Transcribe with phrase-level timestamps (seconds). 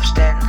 [0.00, 0.39] Weltrekord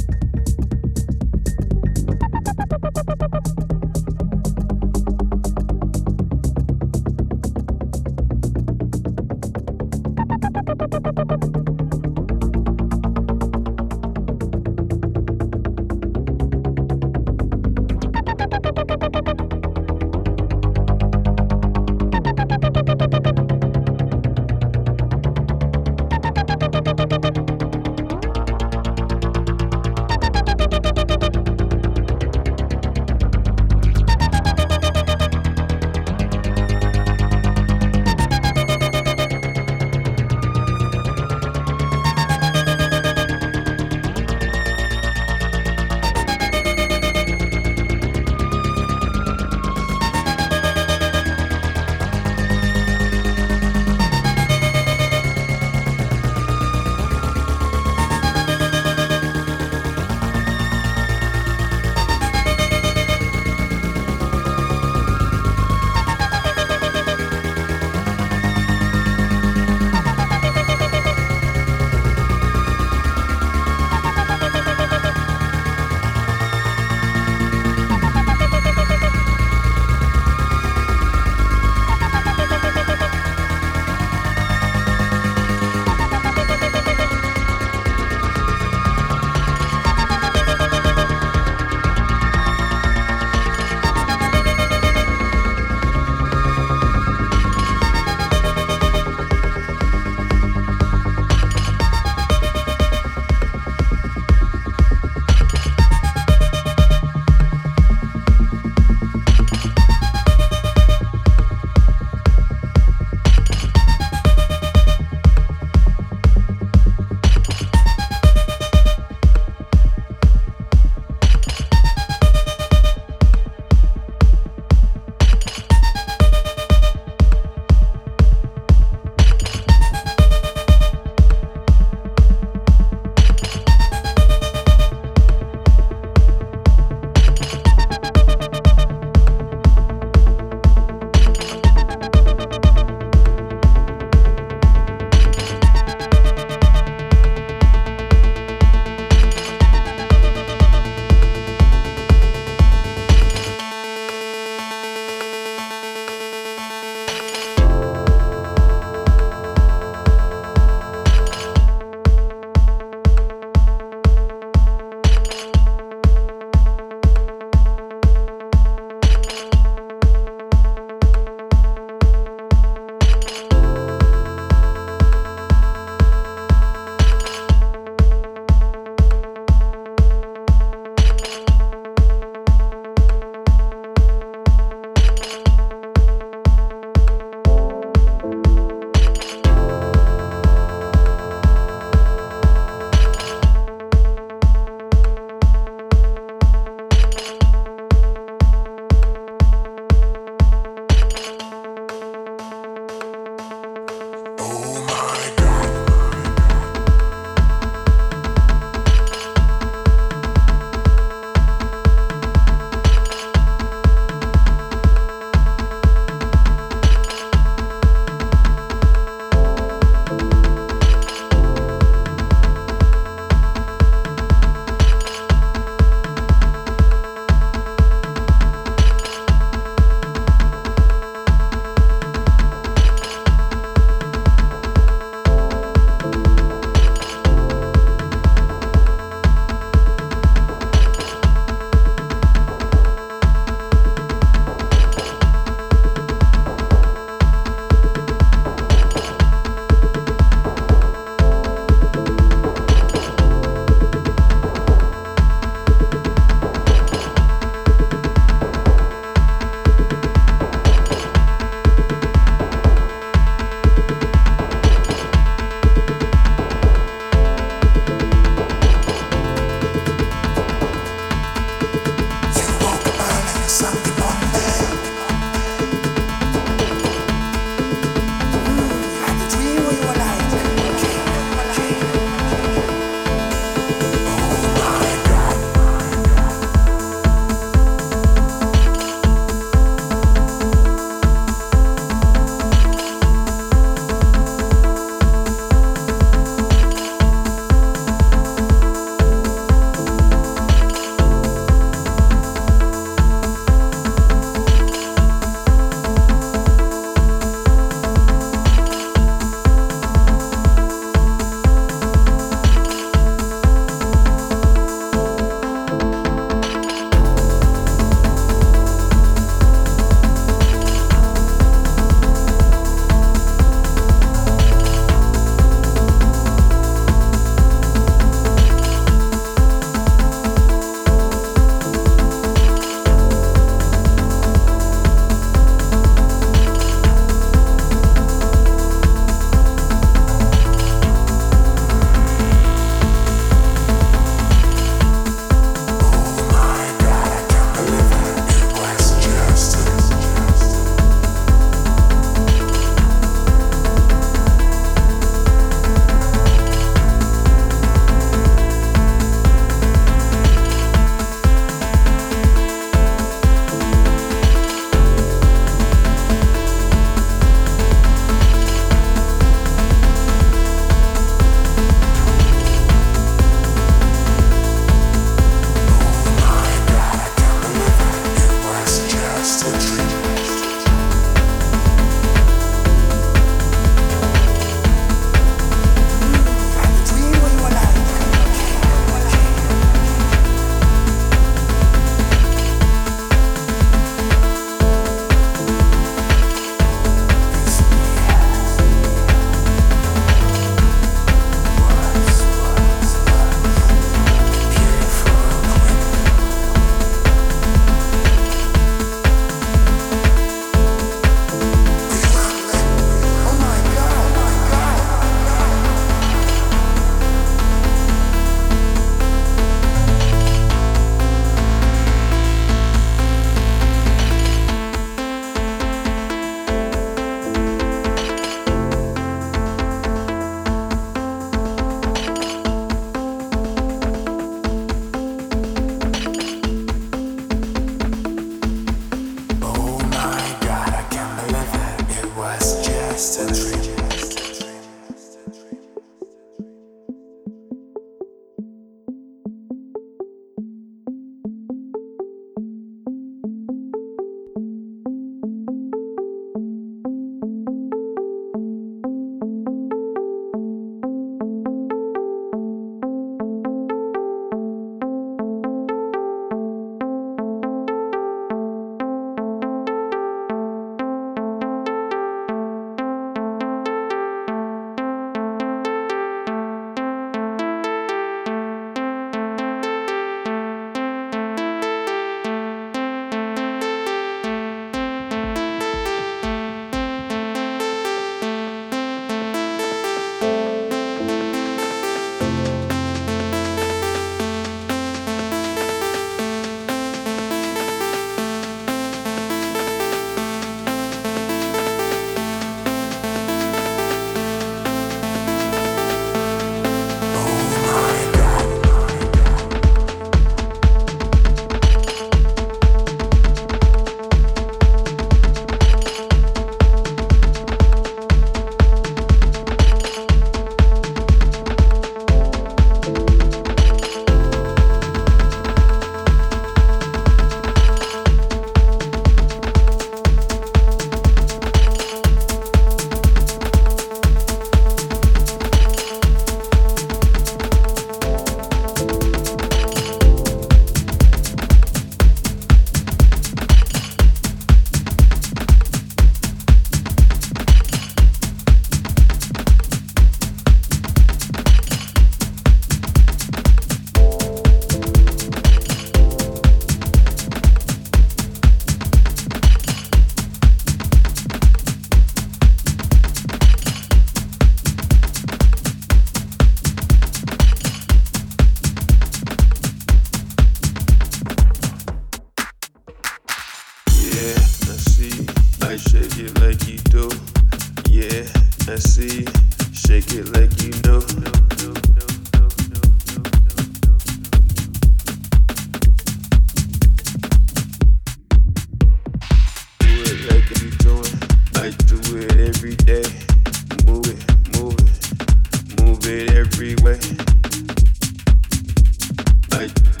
[599.67, 600.00] savage.